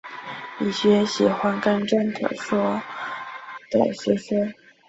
[0.57, 2.35] 李寻也喜欢甘忠可的
[3.93, 4.35] 学说。